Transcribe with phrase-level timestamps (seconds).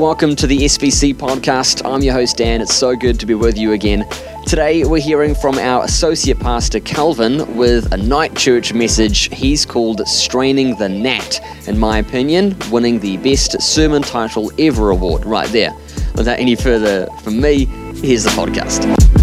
[0.00, 1.84] welcome to the SBC podcast.
[1.84, 2.62] I'm your host, Dan.
[2.62, 4.08] It's so good to be with you again.
[4.46, 10.00] Today, we're hearing from our associate pastor, Calvin, with a night church message he's called
[10.08, 11.68] Straining the Gnat.
[11.68, 15.74] In my opinion, winning the best sermon title ever award right there.
[16.14, 19.19] Without any further from me, here's the podcast.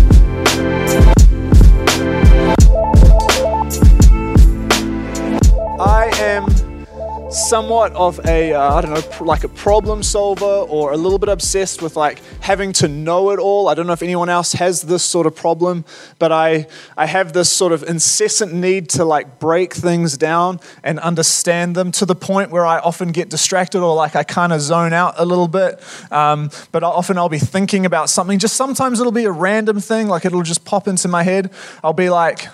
[7.47, 11.29] Somewhat of a uh, I don't know like a problem solver or a little bit
[11.29, 13.69] obsessed with like having to know it all.
[13.69, 15.85] I don't know if anyone else has this sort of problem,
[16.19, 20.99] but I I have this sort of incessant need to like break things down and
[20.99, 24.59] understand them to the point where I often get distracted or like I kind of
[24.59, 25.81] zone out a little bit.
[26.11, 28.39] Um, but often I'll be thinking about something.
[28.39, 31.51] Just sometimes it'll be a random thing, like it'll just pop into my head.
[31.81, 32.49] I'll be like,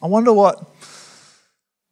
[0.00, 0.75] I wonder what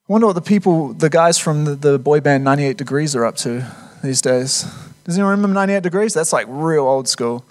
[0.06, 3.24] I wonder what the people, the guys from the, the, boy band 98 Degrees are
[3.24, 3.66] up to
[4.02, 4.66] these days.
[5.04, 6.12] Does anyone remember 98 Degrees?
[6.12, 7.42] That's like real old school.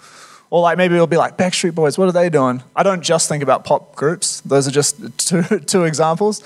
[0.50, 2.62] Or like maybe it'll be like Backstreet Boys, what are they doing?
[2.76, 6.44] I don't just think about pop groups, those are just two, two examples.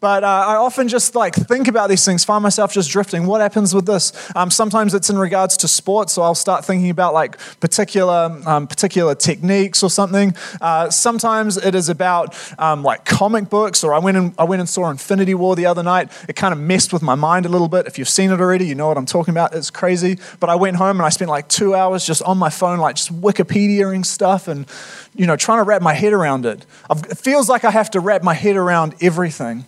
[0.00, 3.26] But uh, I often just like think about these things, find myself just drifting.
[3.26, 4.12] What happens with this?
[4.34, 8.66] Um, sometimes it's in regards to sports, so I'll start thinking about like particular um,
[8.66, 10.34] particular techniques or something.
[10.60, 14.60] Uh, sometimes it is about um, like comic books, or I went and I went
[14.60, 16.10] and saw Infinity War the other night.
[16.28, 17.86] It kind of messed with my mind a little bit.
[17.86, 19.54] If you've seen it already, you know what I'm talking about.
[19.54, 20.18] It's crazy.
[20.40, 22.96] But I went home and I spent like two hours just on my phone, like
[22.96, 24.66] just Wikipediaing stuff and
[25.14, 26.64] you know trying to wrap my head around it.
[26.88, 29.66] I've, it feels like I have to wrap my head around everything.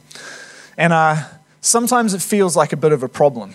[0.77, 1.17] And uh,
[1.61, 3.55] sometimes it feels like a bit of a problem.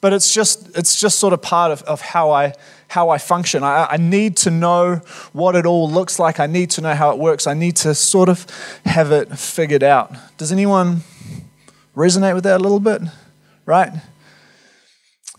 [0.00, 2.52] But it's just, it's just sort of part of, of how, I,
[2.88, 3.62] how I function.
[3.62, 4.96] I, I need to know
[5.32, 6.40] what it all looks like.
[6.40, 7.46] I need to know how it works.
[7.46, 8.46] I need to sort of
[8.84, 10.14] have it figured out.
[10.36, 11.02] Does anyone
[11.96, 13.00] resonate with that a little bit?
[13.64, 13.92] Right?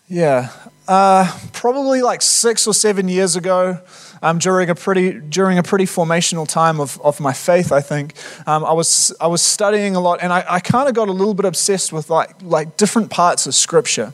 [0.08, 0.50] Yeah.
[0.88, 3.80] Uh, probably like six or seven years ago,
[4.26, 7.72] um, during a pretty during a pretty formational time of, of my faith.
[7.72, 8.16] I think
[8.48, 11.12] um, I was I was studying a lot, and I, I kind of got a
[11.12, 14.14] little bit obsessed with like like different parts of Scripture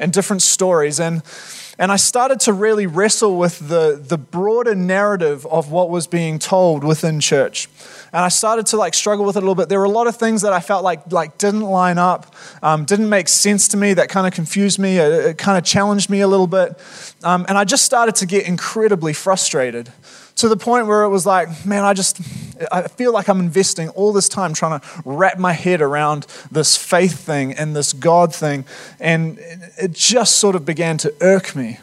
[0.00, 1.22] and different stories, and
[1.78, 6.38] and I started to really wrestle with the the broader narrative of what was being
[6.38, 7.68] told within church
[8.12, 9.68] and I started to like struggle with it a little bit.
[9.68, 12.84] There were a lot of things that I felt like like didn't line up, um,
[12.84, 13.94] didn't make sense to me.
[13.94, 14.98] That kind of confused me.
[14.98, 16.78] It, it kind of challenged me a little bit,
[17.24, 19.90] um, and I just started to get incredibly frustrated
[20.36, 22.20] to the point where it was like, man, I just
[22.70, 26.76] I feel like I'm investing all this time trying to wrap my head around this
[26.76, 28.64] faith thing and this God thing,
[29.00, 29.38] and
[29.78, 31.78] it just sort of began to irk me.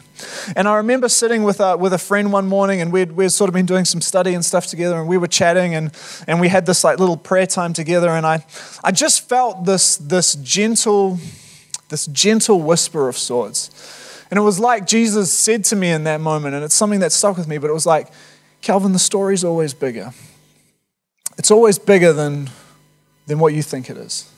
[0.54, 3.48] And I remember sitting with a, with a friend one morning, and we'd, we'd sort
[3.48, 5.92] of been doing some study and stuff together, and we were chatting, and,
[6.26, 8.44] and we had this like little prayer time together, and I,
[8.84, 11.18] I just felt this, this gentle,
[11.88, 13.70] this gentle whisper of sorts.
[14.30, 17.12] And it was like Jesus said to me in that moment, and it's something that
[17.12, 18.08] stuck with me, but it was like,
[18.62, 20.12] Calvin, the story's always bigger.
[21.38, 22.50] It's always bigger than,
[23.26, 24.30] than what you think it is.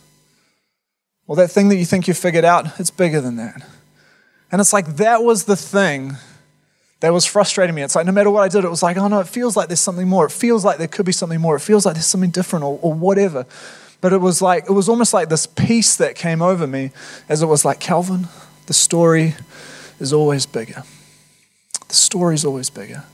[1.27, 3.63] Well, that thing that you think you figured out, it's bigger than that.
[4.51, 6.17] And it's like that was the thing
[7.01, 7.83] that was frustrating me.
[7.83, 9.69] It's like no matter what I did, it was like, oh no, it feels like
[9.69, 10.27] there's something more.
[10.27, 11.57] It feels like there could be something more.
[11.57, 13.47] It feels like there's something different or, or whatever.
[14.01, 16.91] But it was like, it was almost like this peace that came over me
[17.29, 18.29] as it was like, Calvin,
[18.67, 19.35] the story
[19.99, 20.83] is always bigger.
[21.89, 23.05] The story is always bigger.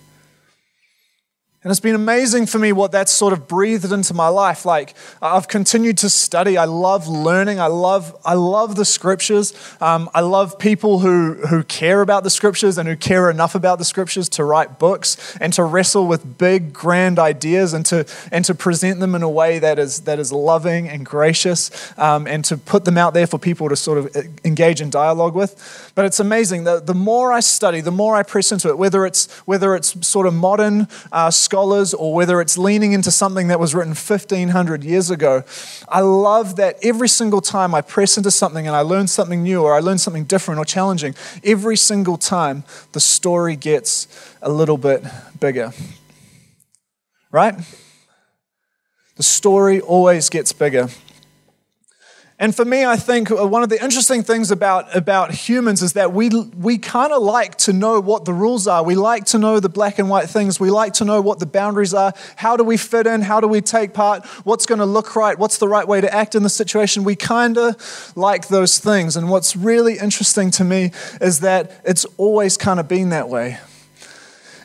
[1.64, 4.64] And it's been amazing for me what that's sort of breathed into my life.
[4.64, 6.56] Like I've continued to study.
[6.56, 7.58] I love learning.
[7.58, 9.52] I love, I love the scriptures.
[9.80, 13.78] Um, I love people who, who care about the scriptures and who care enough about
[13.78, 18.44] the scriptures to write books and to wrestle with big, grand ideas and to, and
[18.44, 22.44] to present them in a way that is, that is loving and gracious um, and
[22.44, 25.90] to put them out there for people to sort of uh, engage in dialogue with.
[25.96, 26.62] But it's amazing.
[26.62, 30.06] The, the more I study, the more I press into it, whether it's, whether it's
[30.06, 34.84] sort of modern uh, scholars or whether it's leaning into something that was written 1500
[34.84, 35.44] years ago.
[35.88, 39.62] I love that every single time I press into something and I learn something new
[39.62, 44.06] or I learn something different or challenging, every single time the story gets
[44.42, 45.02] a little bit
[45.40, 45.72] bigger.
[47.32, 47.54] Right?
[49.16, 50.88] The story always gets bigger.
[52.40, 55.94] And for me, I think uh, one of the interesting things about, about humans is
[55.94, 58.84] that we, we kind of like to know what the rules are.
[58.84, 60.60] We like to know the black and white things.
[60.60, 62.12] We like to know what the boundaries are.
[62.36, 63.22] How do we fit in?
[63.22, 64.24] How do we take part?
[64.44, 65.36] What's going to look right?
[65.36, 67.02] What's the right way to act in the situation?
[67.02, 69.16] We kind of like those things.
[69.16, 73.58] And what's really interesting to me is that it's always kind of been that way.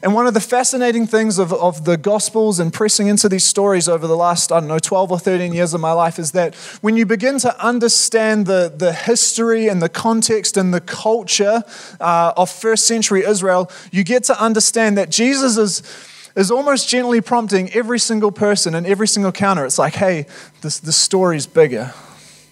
[0.03, 3.88] And one of the fascinating things of, of the Gospels and pressing into these stories
[3.88, 6.55] over the last, I don't know, 12 or 13 years of my life is that
[6.81, 11.63] when you begin to understand the, the history and the context and the culture
[12.01, 17.21] uh, of first century Israel, you get to understand that Jesus is is almost gently
[17.21, 19.65] prompting every single person and every single counter.
[19.65, 20.25] It's like, hey,
[20.61, 21.94] this, this story's bigger.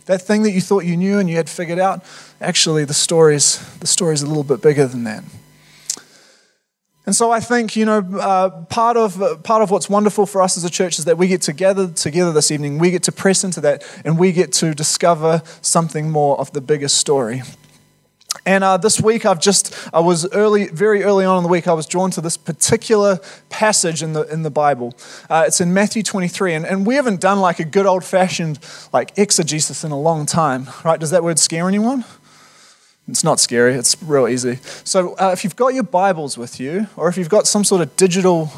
[0.05, 2.05] That thing that you thought you knew and you had figured out,
[2.39, 5.23] actually, the story's, the story's a little bit bigger than that.
[7.05, 10.41] And so I think, you know, uh, part, of, uh, part of what's wonderful for
[10.41, 12.77] us as a church is that we get together together this evening.
[12.77, 16.61] We get to press into that and we get to discover something more of the
[16.61, 17.41] bigger story.
[18.45, 21.67] And uh, this week, I've just, I was early, very early on in the week,
[21.67, 23.19] I was drawn to this particular
[23.49, 24.95] passage in the, in the Bible.
[25.29, 28.57] Uh, it's in Matthew 23, and, and we haven't done like a good old fashioned
[28.93, 30.99] like exegesis in a long time, right?
[30.99, 32.03] Does that word scare anyone?
[33.11, 34.57] It's not scary, it's real easy.
[34.85, 37.81] So uh, if you've got your Bibles with you, or if you've got some sort
[37.81, 38.49] of digital,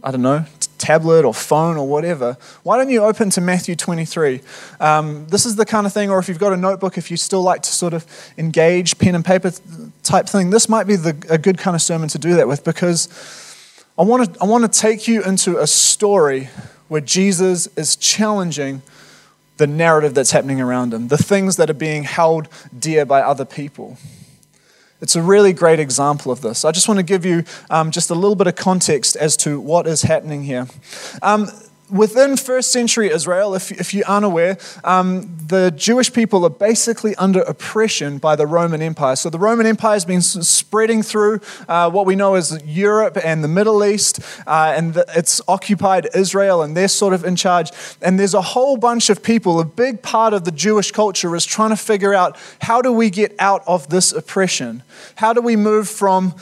[0.00, 0.46] I don't know,
[0.78, 4.42] tablet or phone or whatever, why don't you open to Matthew 23?
[4.78, 7.16] Um, this is the kind of thing, or if you've got a notebook, if you
[7.16, 8.06] still like to sort of
[8.38, 9.50] engage pen and paper
[10.04, 12.62] type thing, this might be the, a good kind of sermon to do that with
[12.62, 13.08] because
[13.98, 16.48] I want to I want to take you into a story
[16.86, 18.82] where Jesus is challenging
[19.58, 23.44] the narrative that's happening around him, the things that are being held dear by other
[23.44, 23.98] people.
[25.00, 26.64] It's a really great example of this.
[26.64, 29.60] I just want to give you um, just a little bit of context as to
[29.60, 30.66] what is happening here.
[31.22, 31.48] Um,
[31.90, 37.40] within first century Israel, if, if you're unaware, um, the Jewish people are basically under
[37.42, 39.16] oppression by the Roman Empire.
[39.16, 43.42] So the Roman Empire has been spreading through uh, what we know as Europe and
[43.42, 47.70] the Middle East, uh, and the, it's occupied Israel, and they're sort of in charge.
[48.02, 51.46] And there's a whole bunch of people, a big part of the Jewish culture is
[51.46, 54.82] trying to figure out how do we get out of this oppression?
[55.16, 56.34] How do we move from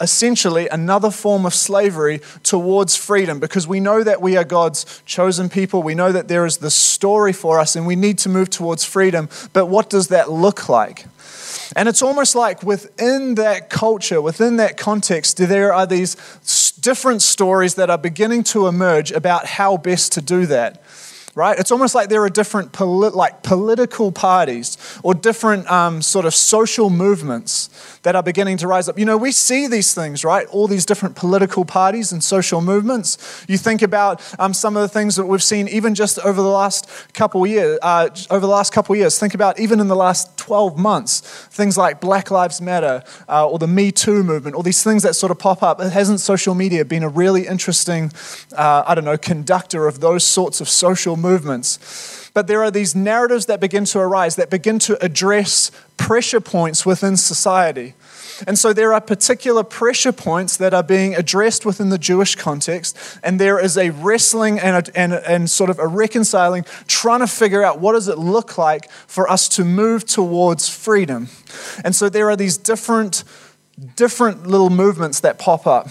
[0.00, 3.40] essentially another form of slavery towards freedom?
[3.40, 5.82] Because we know that we are God's chosen people.
[5.82, 8.84] We know that there is this story for us and we need to move towards
[8.84, 9.28] freedom.
[9.52, 11.06] But what does that look like?
[11.74, 16.14] And it's almost like within that culture, within that context, there are these
[16.80, 20.82] different stories that are beginning to emerge about how best to do that
[21.36, 21.58] right?
[21.58, 26.34] It's almost like there are different polit- like political parties or different um, sort of
[26.34, 27.68] social movements
[28.06, 28.96] that are beginning to rise up.
[28.96, 30.46] You know, we see these things, right?
[30.46, 33.44] All these different political parties and social movements.
[33.48, 36.48] You think about um, some of the things that we've seen even just over the
[36.48, 37.80] last couple years.
[37.82, 41.18] Uh, over the last couple years, think about even in the last 12 months,
[41.50, 45.16] things like Black Lives Matter uh, or the Me Too movement, all these things that
[45.16, 45.80] sort of pop up.
[45.80, 48.12] Hasn't social media been a really interesting,
[48.56, 52.25] uh, I don't know, conductor of those sorts of social movements?
[52.36, 56.84] But there are these narratives that begin to arise that begin to address pressure points
[56.84, 57.94] within society.
[58.46, 62.94] And so there are particular pressure points that are being addressed within the Jewish context,
[63.22, 67.26] and there is a wrestling and, a, and, and sort of a reconciling, trying to
[67.26, 71.28] figure out what does it look like for us to move towards freedom.
[71.84, 73.24] And so there are these different,
[73.96, 75.88] different little movements that pop up.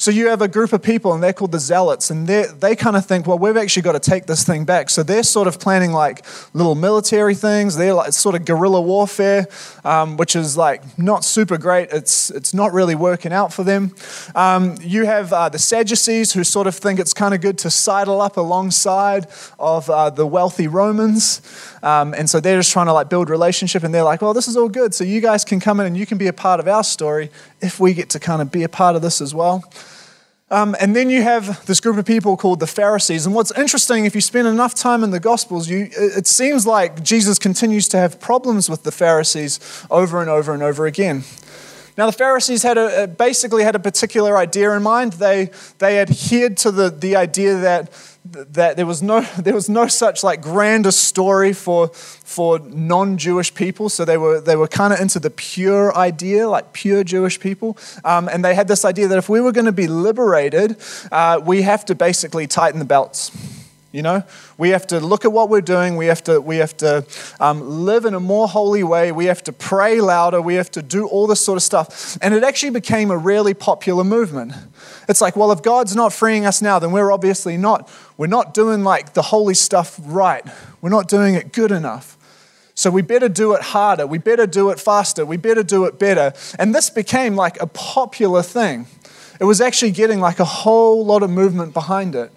[0.00, 2.96] So you have a group of people, and they're called the zealots, and they kind
[2.96, 4.90] of think, well, we've actually got to take this thing back.
[4.90, 6.24] So they're sort of planning like
[6.54, 7.76] little military things.
[7.76, 9.48] They're like sort of guerrilla warfare,
[9.84, 11.88] um, which is like not super great.
[11.90, 13.92] It's it's not really working out for them.
[14.36, 17.70] Um, you have uh, the Sadducees who sort of think it's kind of good to
[17.70, 19.26] sidle up alongside
[19.58, 21.42] of uh, the wealthy Romans,
[21.82, 23.84] um, and so they're just trying to like build relationship.
[23.84, 24.94] And they're like, well, this is all good.
[24.94, 27.30] So you guys can come in and you can be a part of our story
[27.60, 29.64] if we get to kind of be a part of this as well.
[30.50, 33.26] Um, and then you have this group of people called the Pharisees.
[33.26, 37.02] And what's interesting, if you spend enough time in the Gospels, you, it seems like
[37.02, 39.60] Jesus continues to have problems with the Pharisees
[39.90, 41.24] over and over and over again.
[41.98, 45.14] Now, the Pharisees had a, basically had a particular idea in mind.
[45.14, 47.90] They, they adhered to the, the idea that
[48.32, 53.88] that there was no there was no such like grander story for for non-Jewish people.
[53.88, 57.76] So they were they were kind of into the pure idea, like pure Jewish people,
[58.04, 60.76] um, and they had this idea that if we were going to be liberated,
[61.10, 63.32] uh, we have to basically tighten the belts.
[63.98, 64.22] You know,
[64.58, 65.96] we have to look at what we're doing.
[65.96, 67.04] We have to, we have to
[67.40, 69.10] um, live in a more holy way.
[69.10, 70.40] We have to pray louder.
[70.40, 72.16] We have to do all this sort of stuff.
[72.22, 74.52] And it actually became a really popular movement.
[75.08, 78.54] It's like, well, if God's not freeing us now, then we're obviously not, we're not
[78.54, 80.46] doing like the holy stuff right.
[80.80, 82.16] We're not doing it good enough.
[82.76, 84.06] So we better do it harder.
[84.06, 85.26] We better do it faster.
[85.26, 86.34] We better do it better.
[86.56, 88.86] And this became like a popular thing.
[89.40, 92.30] It was actually getting like a whole lot of movement behind it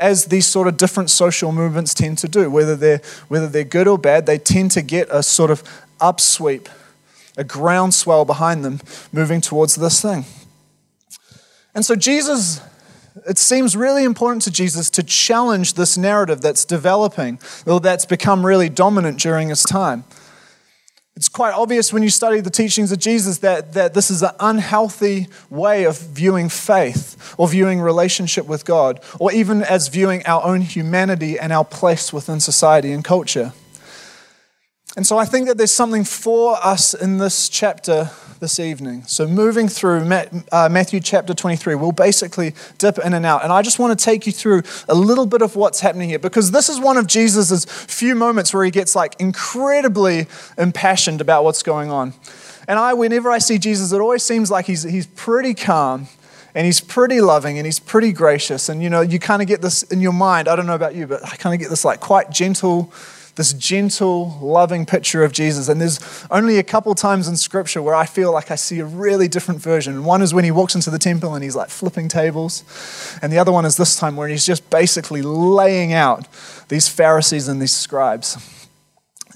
[0.00, 2.50] as these sort of different social movements tend to do.
[2.50, 5.62] Whether they're, whether they're good or bad, they tend to get a sort of
[6.00, 6.68] upsweep,
[7.36, 8.80] a groundswell behind them
[9.12, 10.24] moving towards this thing.
[11.74, 12.60] And so, Jesus,
[13.28, 18.44] it seems really important to Jesus to challenge this narrative that's developing, or that's become
[18.44, 20.04] really dominant during his time.
[21.20, 24.30] It's quite obvious when you study the teachings of Jesus that, that this is an
[24.40, 30.42] unhealthy way of viewing faith or viewing relationship with God, or even as viewing our
[30.42, 33.52] own humanity and our place within society and culture.
[34.96, 39.04] And so I think that there's something for us in this chapter this evening.
[39.04, 40.10] So, moving through
[40.50, 43.44] uh, Matthew chapter 23, we'll basically dip in and out.
[43.44, 46.18] And I just want to take you through a little bit of what's happening here
[46.18, 50.26] because this is one of Jesus' few moments where he gets like incredibly
[50.58, 52.14] impassioned about what's going on.
[52.66, 56.08] And I, whenever I see Jesus, it always seems like he's, he's pretty calm
[56.54, 58.68] and he's pretty loving and he's pretty gracious.
[58.68, 60.48] And you know, you kind of get this in your mind.
[60.48, 62.92] I don't know about you, but I kind of get this like quite gentle
[63.40, 65.70] this gentle, loving picture of Jesus.
[65.70, 65.98] And there's
[66.30, 69.62] only a couple times in Scripture where I feel like I see a really different
[69.62, 70.04] version.
[70.04, 72.64] One is when he walks into the temple and he's like flipping tables.
[73.22, 76.28] And the other one is this time where he's just basically laying out
[76.68, 78.36] these Pharisees and these scribes.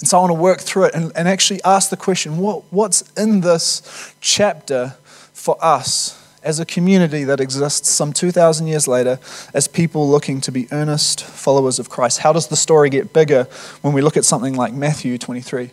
[0.00, 2.62] And so I want to work through it and, and actually ask the question what,
[2.70, 4.96] what's in this chapter
[5.32, 6.20] for us?
[6.44, 9.18] As a community that exists some 2,000 years later
[9.54, 12.18] as people looking to be earnest followers of Christ.
[12.18, 13.48] How does the story get bigger
[13.80, 15.70] when we look at something like Matthew 23?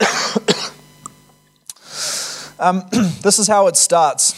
[2.58, 2.82] um,
[3.22, 4.32] this is how it starts.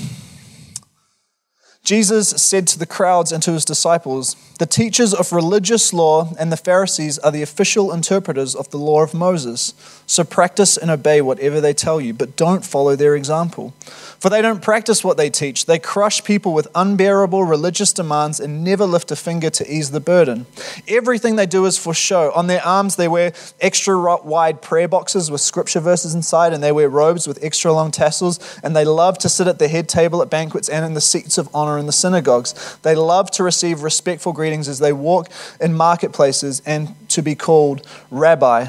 [1.85, 6.50] Jesus said to the crowds and to his disciples, The teachers of religious law and
[6.50, 9.75] the Pharisees are the official interpreters of the law of Moses.
[10.07, 13.75] So practice and obey whatever they tell you, but don't follow their example.
[14.19, 15.67] For they don't practice what they teach.
[15.67, 20.00] They crush people with unbearable religious demands and never lift a finger to ease the
[20.00, 20.47] burden.
[20.88, 22.33] Everything they do is for show.
[22.33, 26.73] On their arms, they wear extra wide prayer boxes with scripture verses inside, and they
[26.73, 30.23] wear robes with extra long tassels, and they love to sit at the head table
[30.23, 32.78] at banquets and in the seats of honor in the synagogues.
[32.83, 37.87] They love to receive respectful greetings as they walk in marketplaces and to be called
[38.11, 38.69] rabbi.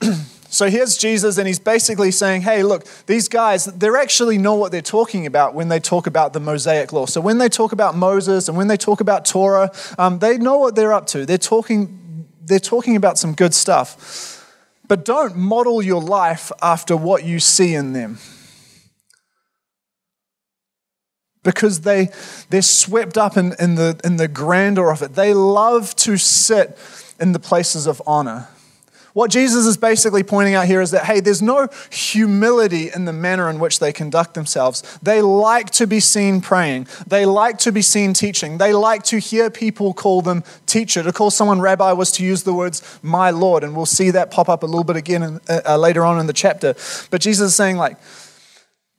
[0.52, 4.70] So here's Jesus, and he's basically saying, Hey, look, these guys, they actually know what
[4.70, 7.06] they're talking about when they talk about the Mosaic law.
[7.06, 10.58] So when they talk about Moses and when they talk about Torah, um, they know
[10.58, 11.24] what they're up to.
[11.24, 14.46] They're talking, they're talking about some good stuff.
[14.86, 18.18] But don't model your life after what you see in them.
[21.42, 22.08] Because they,
[22.50, 25.14] they're swept up in, in, the, in the grandeur of it.
[25.14, 26.78] They love to sit
[27.18, 28.48] in the places of honor.
[29.12, 33.12] What Jesus is basically pointing out here is that, hey, there's no humility in the
[33.12, 34.98] manner in which they conduct themselves.
[35.02, 39.18] They like to be seen praying, they like to be seen teaching, they like to
[39.18, 41.02] hear people call them teacher.
[41.02, 44.30] To call someone rabbi was to use the words my Lord, and we'll see that
[44.30, 46.74] pop up a little bit again in, uh, later on in the chapter.
[47.10, 47.98] But Jesus is saying, like,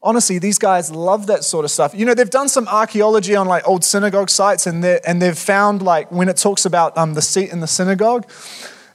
[0.03, 1.95] honestly, these guys love that sort of stuff.
[1.95, 5.81] You know, they've done some archaeology on like old synagogue sites, and, and they've found
[5.81, 8.29] like when it talks about um, the seat in the synagogue,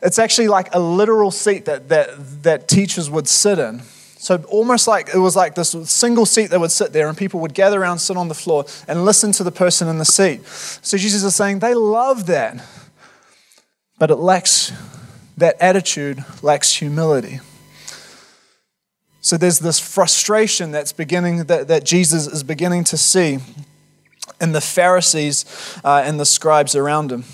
[0.02, 3.80] it's actually like a literal seat that, that, that teachers would sit in.
[4.20, 7.40] So almost like it was like this single seat that would sit there, and people
[7.40, 10.46] would gather around, sit on the floor, and listen to the person in the seat.
[10.46, 12.62] So Jesus is saying they love that,
[13.98, 14.72] but it lacks
[15.36, 17.40] that attitude, lacks humility.
[19.20, 23.38] So there's this frustration that's beginning that, that Jesus is beginning to see
[24.40, 25.44] in the Pharisees
[25.84, 27.24] uh, and the scribes around him.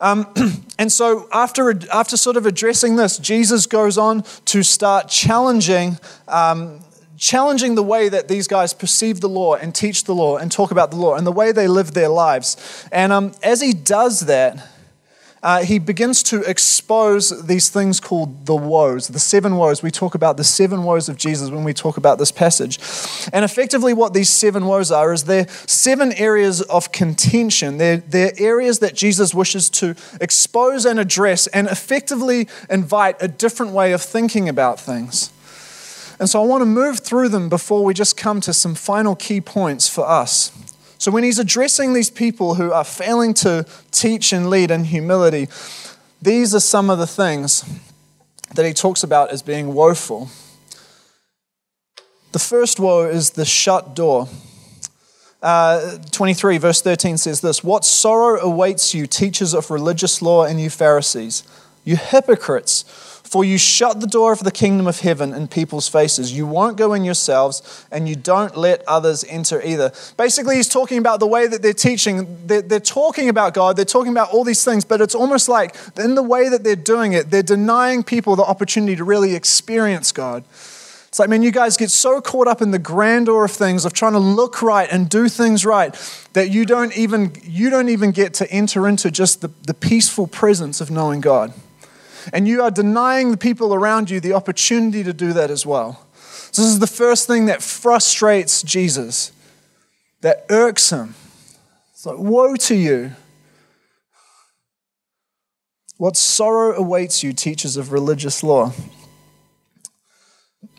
[0.00, 0.26] Um,
[0.78, 5.98] and so, after, after sort of addressing this, Jesus goes on to start challenging.
[6.28, 6.80] Um,
[7.16, 10.72] challenging the way that these guys perceive the law and teach the law and talk
[10.72, 12.86] about the law and the way they live their lives.
[12.90, 14.68] And um, as he does that,
[15.44, 19.82] uh, he begins to expose these things called the woes, the seven woes.
[19.82, 22.78] We talk about the seven woes of Jesus when we talk about this passage.
[23.30, 27.76] And effectively, what these seven woes are is they're seven areas of contention.
[27.76, 33.72] They're, they're areas that Jesus wishes to expose and address and effectively invite a different
[33.72, 35.30] way of thinking about things.
[36.18, 39.14] And so I want to move through them before we just come to some final
[39.14, 40.52] key points for us.
[41.04, 45.48] So when he's addressing these people who are failing to teach and lead in humility,
[46.22, 47.62] these are some of the things
[48.54, 50.30] that he talks about as being woeful.
[52.32, 54.28] The first woe is the shut door.
[55.42, 60.58] Uh, 23, verse 13 says this What sorrow awaits you, teachers of religious law, and
[60.58, 61.42] you Pharisees,
[61.84, 62.86] you hypocrites!
[63.24, 66.32] For you shut the door of the kingdom of heaven in people's faces.
[66.32, 69.92] You won't go in yourselves, and you don't let others enter either.
[70.16, 72.46] Basically, he's talking about the way that they're teaching.
[72.46, 75.74] They're, they're talking about God, they're talking about all these things, but it's almost like
[75.98, 80.12] in the way that they're doing it, they're denying people the opportunity to really experience
[80.12, 80.44] God
[81.14, 83.92] It's like, man, you guys get so caught up in the grandeur of things, of
[83.92, 85.94] trying to look right and do things right,
[86.32, 90.26] that you don't even, you don't even get to enter into just the, the peaceful
[90.26, 91.52] presence of knowing God.
[92.32, 96.06] And you are denying the people around you the opportunity to do that as well.
[96.50, 99.32] So, this is the first thing that frustrates Jesus,
[100.20, 101.14] that irks him.
[101.92, 103.12] It's like, woe to you.
[105.96, 108.72] What sorrow awaits you, teachers of religious law.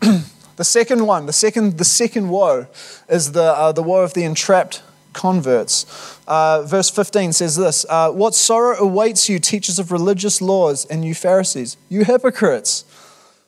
[0.00, 2.66] the second one, the second, the second woe,
[3.08, 4.82] is the, uh, the woe of the entrapped
[5.16, 6.20] converts.
[6.28, 11.04] Uh, verse 15 says this uh, What sorrow awaits you, teachers of religious laws, and
[11.04, 12.84] you Pharisees, you hypocrites!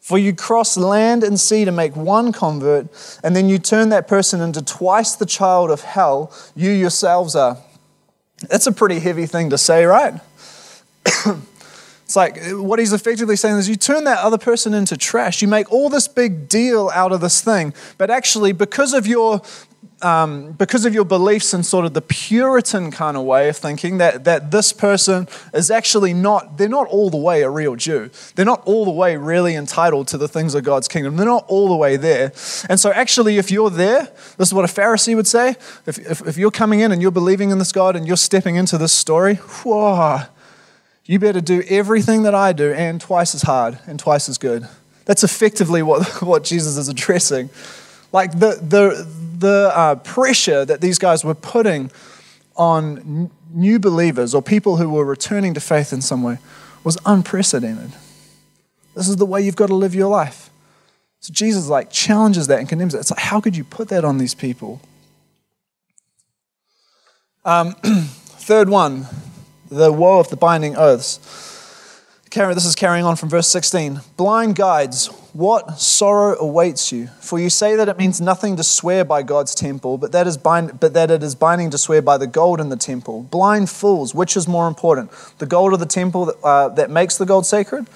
[0.01, 2.87] For you cross land and sea to make one convert,
[3.23, 7.59] and then you turn that person into twice the child of hell you yourselves are.
[8.49, 10.15] That's a pretty heavy thing to say, right?
[12.09, 15.43] It's like what he's effectively saying is you turn that other person into trash.
[15.43, 19.43] You make all this big deal out of this thing, but actually, because of your
[20.03, 23.99] um, because of your beliefs and sort of the Puritan kind of way of thinking,
[23.99, 28.11] that, that this person is actually not, they're not all the way a real Jew.
[28.35, 31.17] They're not all the way really entitled to the things of God's kingdom.
[31.17, 32.33] They're not all the way there.
[32.69, 35.51] And so, actually, if you're there, this is what a Pharisee would say.
[35.87, 38.57] If, if, if you're coming in and you're believing in this God and you're stepping
[38.57, 40.21] into this story, whoa,
[41.05, 44.69] you better do everything that I do and twice as hard and twice as good.
[45.07, 47.51] That's effectively what, what Jesus is addressing.
[48.13, 51.91] Like the, the, the uh, pressure that these guys were putting
[52.57, 56.39] on n- new believers or people who were returning to faith in some way
[56.85, 57.93] was unprecedented.
[58.95, 60.51] This is the way you've got to live your life.
[61.21, 62.99] So Jesus like challenges that and condemns it.
[62.99, 64.81] It's like, how could you put that on these people?
[67.45, 69.07] Um, third one,
[69.71, 71.19] the woe of the binding oaths.
[72.39, 74.01] This is carrying on from verse 16.
[74.17, 77.09] Blind guides, what sorrow awaits you?
[77.21, 80.37] For you say that it means nothing to swear by God's temple, but that, is
[80.37, 83.25] bind, but that it is binding to swear by the gold in the temple.
[83.25, 87.19] Blind fools, which is more important, the gold of the temple that, uh, that makes
[87.19, 87.89] the gold sacred?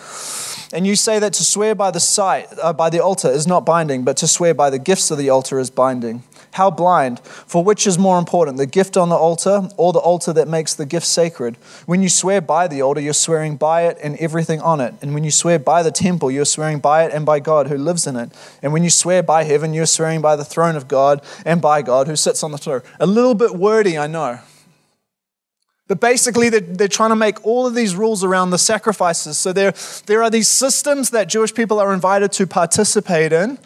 [0.72, 3.64] And you say that to swear by the site, uh, by the altar is not
[3.64, 6.24] binding, but to swear by the gifts of the altar is binding.
[6.52, 7.20] How blind!
[7.20, 10.74] For which is more important, the gift on the altar or the altar that makes
[10.74, 11.56] the gift sacred?
[11.86, 14.94] When you swear by the altar, you're swearing by it and everything on it.
[15.00, 17.78] And when you swear by the temple, you're swearing by it and by God who
[17.78, 18.30] lives in it.
[18.62, 21.80] And when you swear by heaven, you're swearing by the throne of God and by
[21.80, 22.82] God who sits on the throne.
[23.00, 24.38] A little bit wordy, I know.
[25.88, 29.36] But basically, they're, trying to make all of these rules around the sacrifices.
[29.36, 29.72] So there,
[30.06, 33.58] there are these systems that Jewish people are invited to participate in.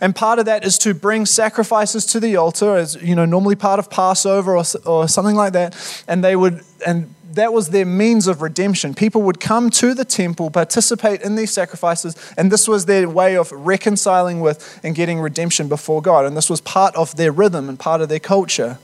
[0.00, 3.56] And part of that is to bring sacrifices to the altar, as you know, normally
[3.56, 6.04] part of Passover or, or something like that.
[6.06, 8.94] And they would, and that was their means of redemption.
[8.94, 13.36] People would come to the temple, participate in these sacrifices, and this was their way
[13.36, 16.24] of reconciling with and getting redemption before God.
[16.26, 18.78] And this was part of their rhythm and part of their culture.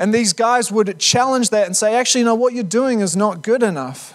[0.00, 3.42] And these guys would challenge that and say, actually, no, what you're doing is not
[3.42, 4.14] good enough.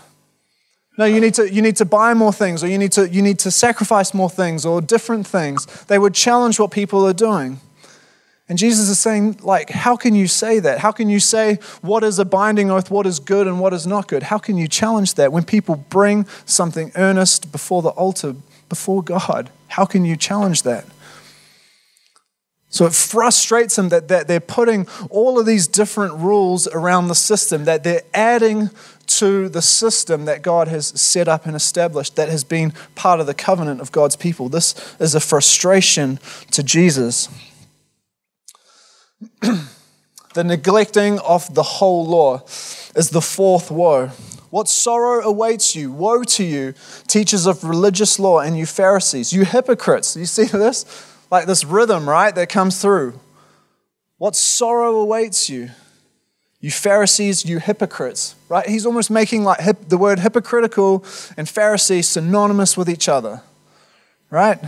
[0.97, 3.21] No, you need to, you need to buy more things, or you need, to, you
[3.21, 5.65] need to sacrifice more things, or different things.
[5.85, 7.59] They would challenge what people are doing.
[8.49, 10.79] And Jesus is saying, like, how can you say that?
[10.79, 13.85] How can you say what is a binding oath, what is good and what is
[13.85, 14.23] not good?
[14.23, 18.35] How can you challenge that when people bring something earnest before the altar,
[18.69, 19.49] before God?
[19.67, 20.85] How can you challenge that?
[22.69, 27.15] So it frustrates them that, that they're putting all of these different rules around the
[27.15, 28.69] system, that they're adding
[29.07, 33.27] to the system that God has set up and established that has been part of
[33.27, 34.49] the covenant of God's people.
[34.49, 36.19] This is a frustration
[36.51, 37.29] to Jesus.
[39.41, 42.43] the neglecting of the whole law
[42.95, 44.11] is the fourth woe.
[44.49, 45.91] What sorrow awaits you?
[45.91, 46.73] Woe to you,
[47.07, 50.15] teachers of religious law, and you Pharisees, you hypocrites.
[50.15, 50.85] You see this?
[51.29, 53.19] Like this rhythm, right, that comes through.
[54.17, 55.71] What sorrow awaits you?
[56.59, 58.67] You Pharisees, you hypocrites, right?
[58.67, 61.03] He's almost making like hip, the word hypocritical
[61.37, 63.41] and Pharisee synonymous with each other,
[64.31, 64.59] right?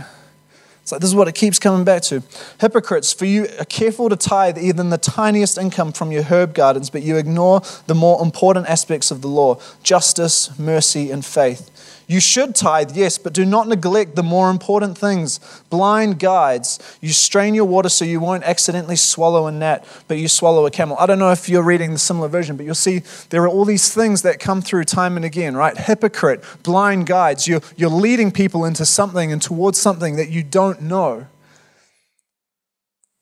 [0.82, 2.22] It's like this is what it keeps coming back to.
[2.60, 6.90] Hypocrites, for you are careful to tithe even the tiniest income from your herb gardens,
[6.90, 11.70] but you ignore the more important aspects of the law justice, mercy, and faith.
[12.10, 15.38] You should tithe, yes, but do not neglect the more important things.
[15.70, 16.80] Blind guides.
[17.00, 20.72] You strain your water so you won't accidentally swallow a gnat, but you swallow a
[20.72, 20.96] camel.
[20.98, 23.64] I don't know if you're reading the similar version, but you'll see there are all
[23.64, 25.78] these things that come through time and again, right?
[25.78, 27.46] Hypocrite, blind guides.
[27.46, 31.28] You're, you're leading people into something and towards something that you don't know.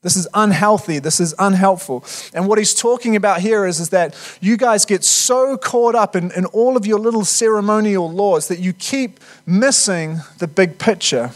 [0.00, 1.00] This is unhealthy.
[1.00, 2.04] This is unhelpful.
[2.32, 6.14] And what he's talking about here is, is that you guys get so caught up
[6.14, 11.32] in, in all of your little ceremonial laws that you keep missing the big picture.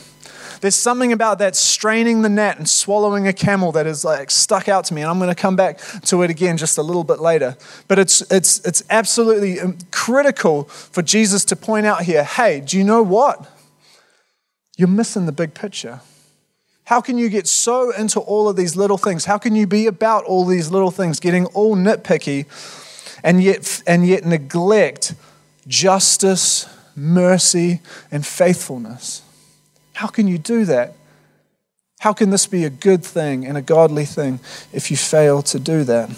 [0.61, 4.69] There's something about that straining the gnat and swallowing a camel that is like stuck
[4.69, 7.03] out to me, and I'm going to come back to it again just a little
[7.03, 7.57] bit later.
[7.89, 12.79] But it's, it's, it's absolutely um, critical for Jesus to point out here hey, do
[12.79, 13.45] you know what?
[14.77, 16.01] You're missing the big picture.
[16.85, 19.25] How can you get so into all of these little things?
[19.25, 22.47] How can you be about all these little things, getting all nitpicky,
[23.23, 25.15] and yet, and yet neglect
[25.67, 29.23] justice, mercy, and faithfulness?
[29.95, 30.97] How can you do that?
[32.01, 34.41] How can this be a good thing and a godly thing
[34.73, 36.11] if you fail to do that?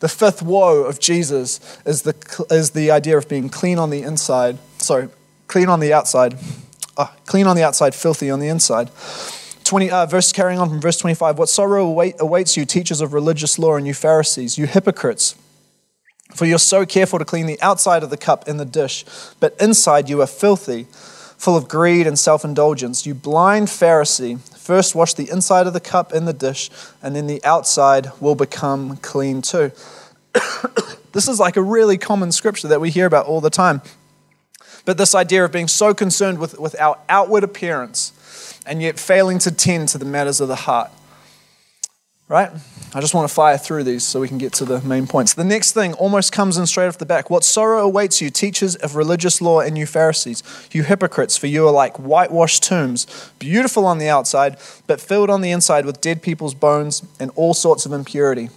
[0.00, 2.14] The fifth woe of Jesus is the,
[2.50, 4.58] is the idea of being clean on the inside.
[4.76, 5.08] Sorry,
[5.48, 6.38] clean on the outside.
[6.98, 8.90] Uh, clean on the outside, filthy on the inside.
[9.62, 11.38] 20, uh, verse carrying on from verse 25.
[11.38, 15.36] What sorrow await, awaits you, teachers of religious law, and you Pharisees, you hypocrites!
[16.34, 19.04] For you're so careful to clean the outside of the cup and the dish,
[19.40, 20.86] but inside you are filthy
[21.38, 23.06] full of greed and self indulgence.
[23.06, 26.68] You blind Pharisee, first wash the inside of the cup and the dish,
[27.00, 29.70] and then the outside will become clean too.
[31.12, 33.80] this is like a really common scripture that we hear about all the time.
[34.88, 39.38] But this idea of being so concerned with, with our outward appearance and yet failing
[39.40, 40.90] to tend to the matters of the heart.
[42.26, 42.50] Right?
[42.94, 45.34] I just want to fire through these so we can get to the main points.
[45.34, 47.28] The next thing almost comes in straight off the back.
[47.28, 51.68] What sorrow awaits you, teachers of religious law and you Pharisees, you hypocrites, for you
[51.68, 56.22] are like whitewashed tombs, beautiful on the outside, but filled on the inside with dead
[56.22, 58.48] people's bones and all sorts of impurity.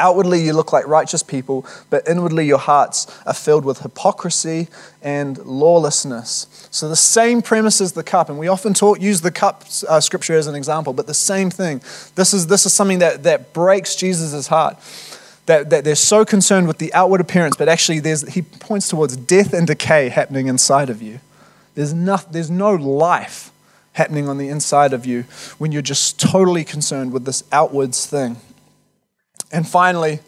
[0.00, 4.68] Outwardly, you look like righteous people, but inwardly, your hearts are filled with hypocrisy
[5.02, 6.46] and lawlessness.
[6.70, 10.00] So, the same premise as the cup, and we often talk, use the cup uh,
[10.00, 11.82] scripture as an example, but the same thing.
[12.14, 14.76] This is, this is something that, that breaks Jesus' heart.
[15.46, 19.16] That, that they're so concerned with the outward appearance, but actually, there's, he points towards
[19.16, 21.20] death and decay happening inside of you.
[21.74, 23.50] There's no, there's no life
[23.92, 25.22] happening on the inside of you
[25.58, 28.36] when you're just totally concerned with this outwards thing.
[29.52, 30.20] And finally,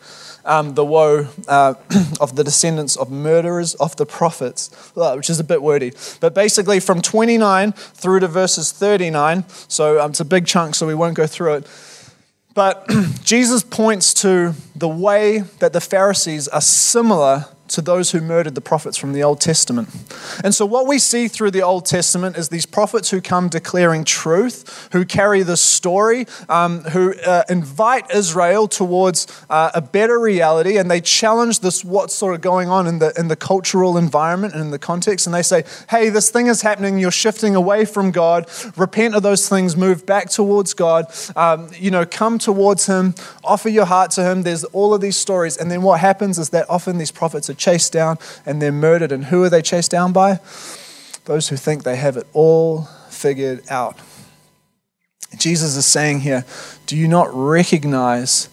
[0.44, 1.74] um, the woe uh,
[2.20, 5.92] of the descendants of murderers of the prophets, uh, which is a bit wordy.
[6.20, 10.86] But basically, from 29 through to verses 39, so um, it's a big chunk, so
[10.86, 11.66] we won't go through it.
[12.54, 12.88] But
[13.24, 18.60] Jesus points to the way that the Pharisees are similar to those who murdered the
[18.60, 19.88] prophets from the Old Testament.
[20.44, 24.04] And so, what we see through the Old Testament is these prophets who come declaring
[24.04, 30.76] truth, who carry the story, um, who uh, invite Israel towards uh, a better reality,
[30.76, 34.54] and they challenge this what's sort of going on in the, in the cultural environment
[34.54, 35.26] and in the context.
[35.26, 39.22] And they say, hey, this thing is happening, you're shifting away from God, repent of
[39.22, 41.06] those things, move back towards God,
[41.36, 44.42] um, you know, come towards Him, offer your heart to Him.
[44.42, 45.56] There's all of these stories.
[45.56, 49.12] And then what happens is that often these prophets are chased down and they're murdered.
[49.12, 50.40] And who are they chased down by?
[51.24, 53.98] Those who think they have it all figured out.
[55.36, 56.44] Jesus is saying here,
[56.86, 58.48] do you not recognize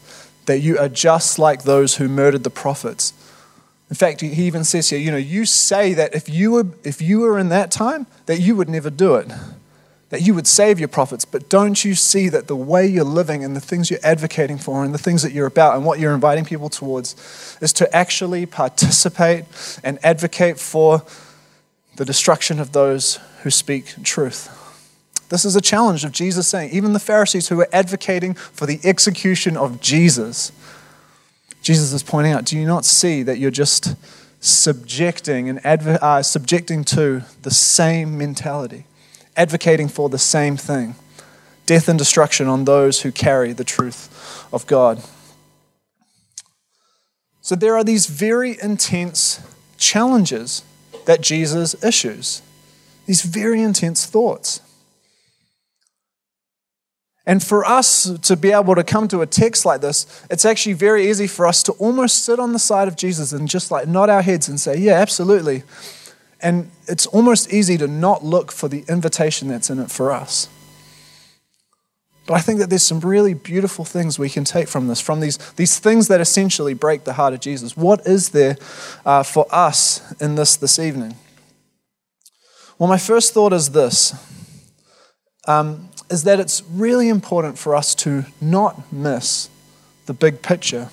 [0.45, 3.13] that you are just like those who murdered the prophets?
[3.89, 7.01] In fact, he even says here, you know, you say that if you were, if
[7.01, 9.27] you were in that time, that you would never do it
[10.09, 13.43] that you would save your prophets, but don't you see that the way you're living
[13.43, 16.15] and the things you're advocating for and the things that you're about and what you're
[16.15, 19.45] inviting people towards is to actually participate
[19.83, 21.03] and advocate for
[21.97, 24.55] the destruction of those who speak truth?
[25.29, 28.79] This is a challenge of Jesus saying, even the Pharisees who are advocating for the
[28.83, 30.51] execution of Jesus,
[31.61, 33.95] Jesus is pointing out, do you not see that you're just
[34.39, 38.85] subjecting and uh, subjecting to the same mentality?
[39.35, 40.95] Advocating for the same thing
[41.65, 45.03] death and destruction on those who carry the truth of God.
[47.41, 49.39] So there are these very intense
[49.77, 50.63] challenges
[51.05, 52.41] that Jesus issues,
[53.05, 54.61] these very intense thoughts.
[57.25, 60.73] And for us to be able to come to a text like this, it's actually
[60.73, 63.87] very easy for us to almost sit on the side of Jesus and just like
[63.87, 65.61] nod our heads and say, Yeah, absolutely.
[66.41, 70.47] And it's almost easy to not look for the invitation that's in it for us.
[72.25, 75.19] But I think that there's some really beautiful things we can take from this, from
[75.19, 77.75] these, these things that essentially break the heart of Jesus.
[77.75, 78.55] What is there
[79.03, 81.15] uh, for us in this this evening?
[82.77, 84.13] Well, my first thought is this
[85.47, 89.49] um, is that it's really important for us to not miss
[90.05, 90.89] the big picture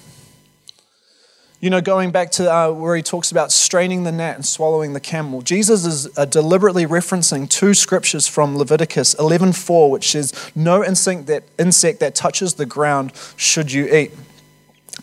[1.61, 4.92] you know, going back to uh, where he talks about straining the gnat and swallowing
[4.92, 10.85] the camel, Jesus is uh, deliberately referencing two scriptures from Leviticus 11:4, which says, "No
[10.85, 14.12] insect that insect that touches the ground should you eat."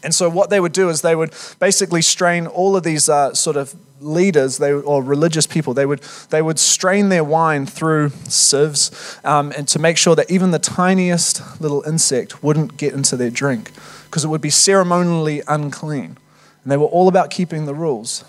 [0.04, 3.34] And so, what they would do is they would basically strain all of these uh,
[3.34, 8.10] sort of leaders they, or religious people they would they would strain their wine through
[8.28, 8.92] sieves
[9.24, 13.30] um, and to make sure that even the tiniest little insect wouldn't get into their
[13.30, 13.72] drink
[14.06, 16.18] because it would be ceremonially unclean
[16.64, 18.24] and they were all about keeping the rules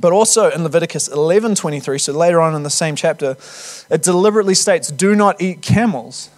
[0.00, 3.36] but also in Leviticus 11:23, so later on in the same chapter,
[3.90, 6.30] it deliberately states, "Do not eat camels."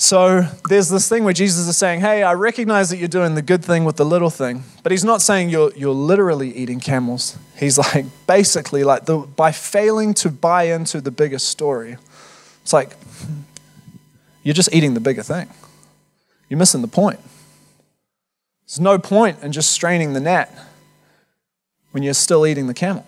[0.00, 3.42] So there's this thing where Jesus is saying, Hey, I recognize that you're doing the
[3.42, 7.36] good thing with the little thing, but he's not saying you're, you're literally eating camels.
[7.54, 11.98] He's like, basically, like the, by failing to buy into the bigger story,
[12.62, 12.96] it's like
[14.42, 15.50] you're just eating the bigger thing.
[16.48, 17.20] You're missing the point.
[18.70, 20.56] There's no point in just straining the gnat
[21.90, 23.04] when you're still eating the camel.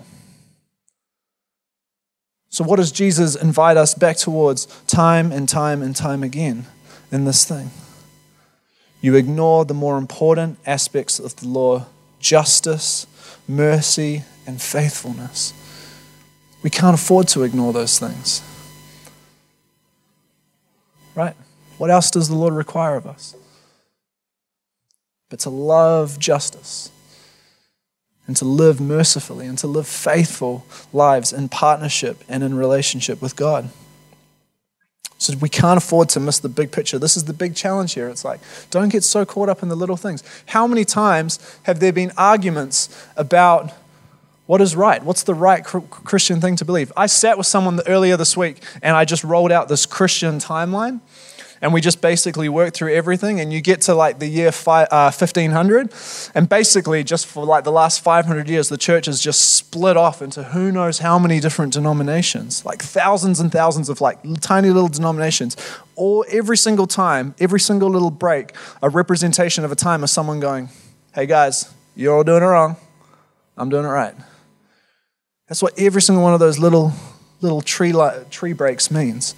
[2.50, 6.66] So, what does Jesus invite us back towards time and time and time again?
[7.12, 7.70] in this thing.
[9.00, 11.86] You ignore the more important aspects of the law
[12.18, 13.06] justice,
[13.46, 15.52] mercy, and faithfulness.
[16.62, 18.42] We can't afford to ignore those things.
[21.16, 21.34] Right?
[21.78, 23.34] What else does the Lord require of us?
[25.32, 26.90] But to love justice
[28.26, 33.34] and to live mercifully and to live faithful lives in partnership and in relationship with
[33.34, 33.70] God.
[35.16, 36.98] So we can't afford to miss the big picture.
[36.98, 38.10] This is the big challenge here.
[38.10, 40.22] It's like, don't get so caught up in the little things.
[40.44, 43.72] How many times have there been arguments about
[44.44, 45.02] what is right?
[45.02, 46.92] What's the right Christian thing to believe?
[46.94, 51.00] I sat with someone earlier this week and I just rolled out this Christian timeline
[51.62, 55.10] and we just basically work through everything and you get to like the year uh,
[55.10, 55.94] 1500
[56.34, 60.20] and basically just for like the last 500 years the church has just split off
[60.20, 64.88] into who knows how many different denominations like thousands and thousands of like tiny little
[64.88, 65.56] denominations.
[65.94, 70.40] Or every single time every single little break a representation of a time of someone
[70.40, 70.68] going
[71.14, 72.76] hey guys you're all doing it wrong.
[73.56, 74.14] I'm doing it right.
[75.48, 76.92] That's what every single one of those little
[77.40, 79.34] little tree, li- tree breaks means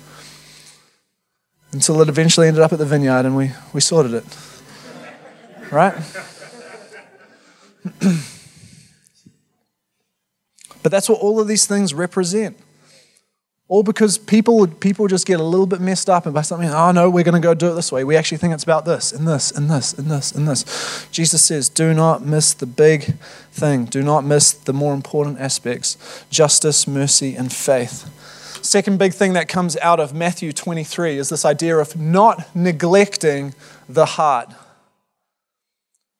[1.74, 4.24] until it eventually ended up at the vineyard and we, we sorted it.
[5.70, 5.94] Right?
[10.82, 12.56] but that's what all of these things represent.
[13.66, 16.92] All because people, people just get a little bit messed up and by something, oh
[16.92, 18.04] no, we're going to go do it this way.
[18.04, 21.08] We actually think it's about this and this and this and this and this.
[21.10, 23.16] Jesus says, do not miss the big
[23.50, 23.86] thing.
[23.86, 28.08] Do not miss the more important aspects justice, mercy, and faith.
[28.64, 33.54] Second big thing that comes out of Matthew 23 is this idea of not neglecting
[33.90, 34.54] the heart.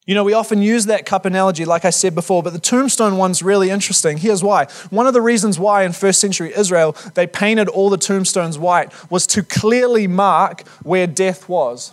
[0.05, 3.17] You know, we often use that cup analogy, like I said before, but the tombstone
[3.17, 4.19] one's really interesting.
[4.19, 4.67] Here's why.
[4.91, 8.93] One of the reasons why in first century Israel they painted all the tombstones white
[9.11, 11.93] was to clearly mark where death was.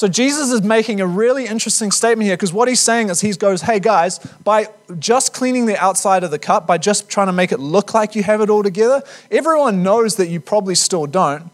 [0.00, 3.34] So Jesus is making a really interesting statement here because what he's saying is he
[3.34, 7.34] goes, hey guys, by just cleaning the outside of the cup, by just trying to
[7.34, 11.04] make it look like you have it all together, everyone knows that you probably still
[11.04, 11.50] don't.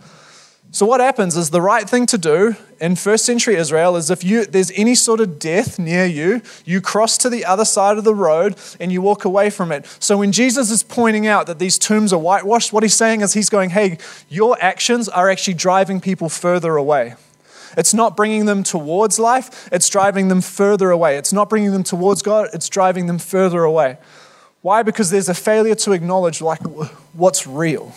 [0.70, 4.22] So what happens is the right thing to do in first century Israel is if
[4.22, 8.04] you there's any sort of death near you, you cross to the other side of
[8.04, 9.86] the road and you walk away from it.
[9.98, 13.32] So when Jesus is pointing out that these tombs are whitewashed, what he's saying is
[13.32, 17.16] he's going, "Hey, your actions are actually driving people further away."
[17.76, 21.16] It's not bringing them towards life, it's driving them further away.
[21.16, 23.98] It's not bringing them towards God, it's driving them further away.
[24.62, 24.82] Why?
[24.82, 26.60] Because there's a failure to acknowledge like
[27.12, 27.94] what's real.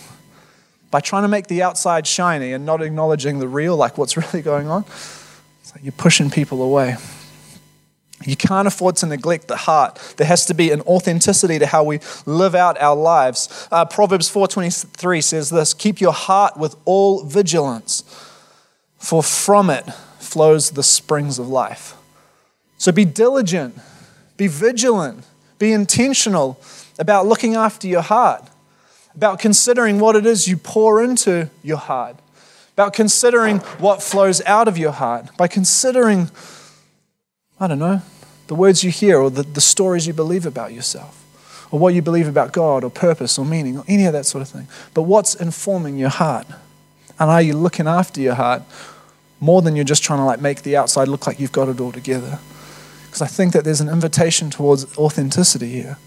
[0.90, 4.42] By trying to make the outside shiny and not acknowledging the real, like what's really
[4.42, 4.84] going on,
[5.62, 6.96] it's like you're pushing people away.
[8.26, 9.98] You can't afford to neglect the heart.
[10.18, 13.68] There has to be an authenticity to how we live out our lives.
[13.72, 18.04] Uh, Proverbs 4:23 says this: "Keep your heart with all vigilance,
[19.00, 21.96] for from it flows the springs of life.
[22.78, 23.76] So be diligent,
[24.36, 25.24] be vigilant,
[25.58, 26.60] be intentional
[26.98, 28.48] about looking after your heart,
[29.14, 32.16] about considering what it is you pour into your heart,
[32.74, 36.30] about considering what flows out of your heart, by considering,
[37.58, 38.02] I don't know,
[38.46, 41.16] the words you hear or the, the stories you believe about yourself.
[41.72, 44.42] Or what you believe about God, or purpose, or meaning, or any of that sort
[44.42, 44.66] of thing.
[44.92, 46.46] But what's informing your heart?
[47.20, 48.62] And are you looking after your heart
[49.40, 51.78] more than you're just trying to like make the outside look like you've got it
[51.78, 52.40] all together?
[53.04, 55.98] Because I think that there's an invitation towards authenticity here.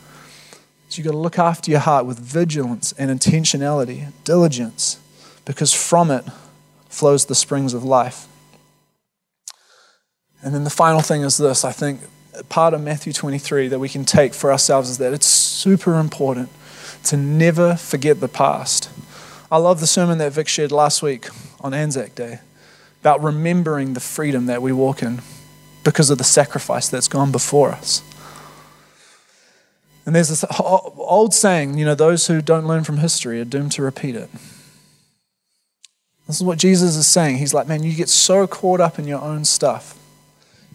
[0.89, 4.99] So you've got to look after your heart with vigilance and intentionality, diligence,
[5.45, 6.25] because from it
[6.89, 8.27] flows the springs of life.
[10.41, 12.01] And then the final thing is this I think
[12.49, 16.49] part of Matthew 23 that we can take for ourselves is that it's super important
[17.05, 18.89] to never forget the past.
[19.53, 21.27] I love the sermon that Vic shared last week
[21.61, 22.39] on Anzac Day
[23.01, 25.21] about remembering the freedom that we walk in
[25.83, 28.01] because of the sacrifice that's gone before us.
[30.07, 33.73] And there's this old saying, you know, those who don't learn from history are doomed
[33.73, 34.31] to repeat it.
[36.25, 37.37] This is what Jesus is saying.
[37.37, 39.95] He's like, man, you get so caught up in your own stuff.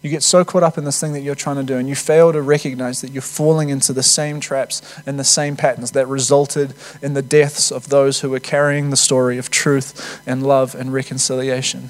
[0.01, 1.95] You get so caught up in this thing that you're trying to do, and you
[1.95, 6.07] fail to recognize that you're falling into the same traps and the same patterns that
[6.07, 10.73] resulted in the deaths of those who were carrying the story of truth and love
[10.73, 11.89] and reconciliation.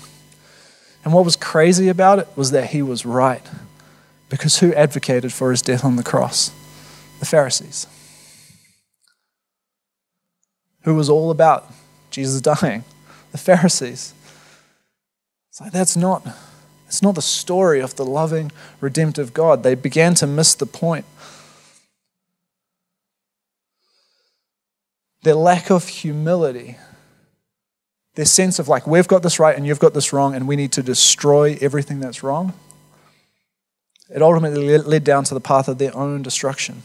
[1.03, 3.47] And what was crazy about it was that he was right.
[4.29, 6.51] Because who advocated for his death on the cross?
[7.19, 7.87] The Pharisees.
[10.83, 11.71] Who was all about
[12.09, 12.83] Jesus dying?
[13.31, 14.13] The Pharisees.
[15.49, 16.27] It's like, that's not,
[16.89, 19.61] it's not the story of the loving, redemptive God.
[19.61, 21.05] They began to miss the point.
[25.21, 26.77] Their lack of humility,
[28.15, 30.55] their sense of like, we've got this right and you've got this wrong, and we
[30.55, 32.53] need to destroy everything that's wrong,
[34.09, 36.81] it ultimately led down to the path of their own destruction.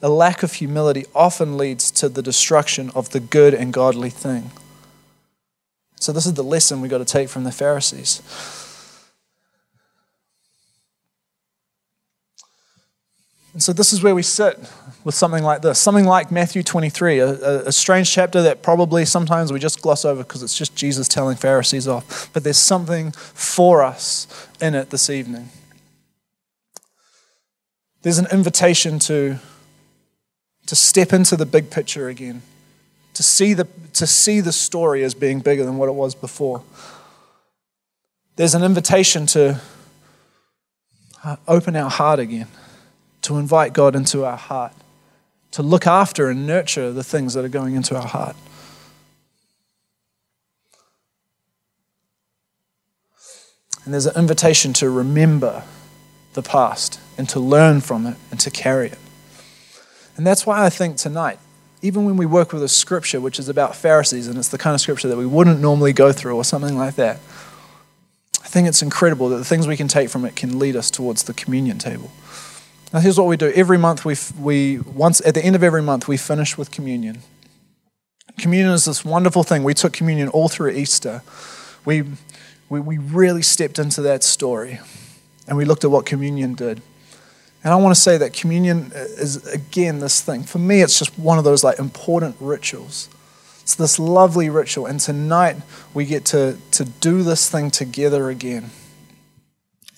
[0.00, 4.50] A lack of humility often leads to the destruction of the good and godly thing.
[5.96, 8.22] So, this is the lesson we've got to take from the Pharisees.
[13.52, 14.58] And so, this is where we sit
[15.02, 17.28] with something like this something like Matthew 23, a,
[17.66, 21.36] a, strange chapter that probably sometimes we just gloss over because it's just Jesus telling
[21.36, 22.30] Pharisees off.
[22.32, 25.48] But there's something for us in it this evening.
[28.02, 29.38] There's an invitation to,
[30.66, 32.42] to step into the big picture again
[33.14, 36.62] to see the, to see the story as being bigger than what it was before.
[38.36, 39.60] There's an invitation to
[41.22, 42.46] uh, open our heart again,
[43.22, 44.72] to invite God into our heart,
[45.52, 48.36] to look after and nurture the things that are going into our heart.
[53.84, 55.64] And there's an invitation to remember
[56.34, 58.98] the past and to learn from it and to carry it.
[60.16, 61.38] And that's why I think tonight,
[61.82, 64.74] even when we work with a scripture which is about Pharisees and it's the kind
[64.74, 67.16] of scripture that we wouldn't normally go through or something like that,
[68.42, 70.90] I think it's incredible that the things we can take from it can lead us
[70.90, 72.10] towards the communion table.
[72.92, 75.82] Now, here's what we do every month, we, we once at the end of every
[75.82, 77.20] month, we finish with communion.
[78.38, 79.62] Communion is this wonderful thing.
[79.62, 81.22] We took communion all through Easter.
[81.84, 82.02] We,
[82.68, 84.80] we, we really stepped into that story
[85.46, 86.82] and we looked at what communion did.
[87.62, 90.44] And I want to say that communion uh, is, again, this thing.
[90.44, 93.08] For me, it's just one of those like important rituals.
[93.60, 94.86] It's this lovely ritual.
[94.86, 95.56] And tonight,
[95.92, 98.70] we get to, to do this thing together again.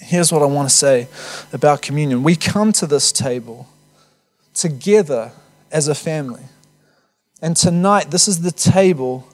[0.03, 1.09] Here's what I want to say
[1.53, 3.69] about communion we come to this table
[4.55, 5.33] together
[5.71, 6.43] as a family.
[7.41, 9.27] And tonight, this is the table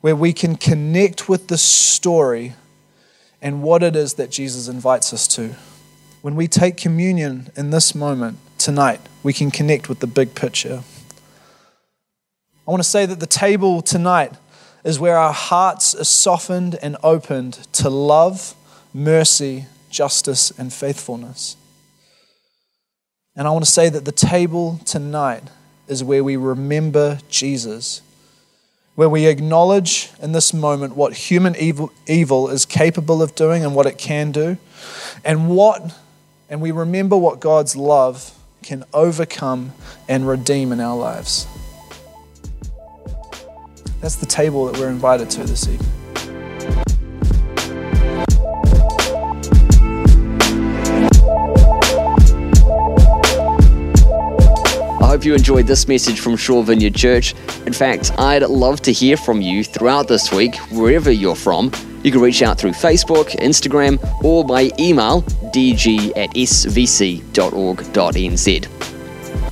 [0.00, 2.54] where we can connect with the story
[3.42, 5.54] and what it is that Jesus invites us to
[6.26, 10.82] when we take communion in this moment tonight, we can connect with the big picture.
[12.66, 14.32] I want to say that the table tonight
[14.82, 18.56] is where our hearts are softened and opened to love,
[18.92, 19.66] mercy,
[19.96, 21.56] justice, and faithfulness.
[23.34, 25.44] And I want to say that the table tonight
[25.88, 28.02] is where we remember Jesus,
[28.94, 33.74] where we acknowledge in this moment what human evil, evil is capable of doing and
[33.74, 34.58] what it can do,
[35.24, 35.94] and what
[36.50, 38.32] and we remember what God's love
[38.62, 39.72] can overcome
[40.08, 41.46] and redeem in our lives.
[44.00, 46.05] That's the table that we're invited to this evening.
[55.26, 57.34] You enjoyed this message from Shore Vineyard Church.
[57.66, 61.72] In fact, I'd love to hear from you throughout this week, wherever you're from.
[62.04, 67.18] You can reach out through Facebook, Instagram, or by email dg at svc.org.nz.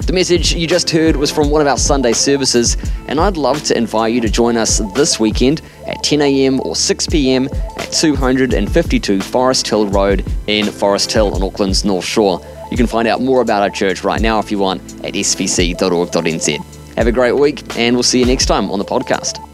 [0.07, 2.77] The message you just heard was from one of our Sunday services,
[3.09, 6.61] and I'd love to invite you to join us this weekend at 10 a.m.
[6.61, 7.49] or 6 p.m.
[7.79, 12.41] at 252 Forrest Hill Road in Forrest Hill on Auckland's North Shore.
[12.75, 16.97] You can find out more about our church right now if you want at svc.org.nz.
[16.97, 19.54] Have a great week, and we'll see you next time on the podcast.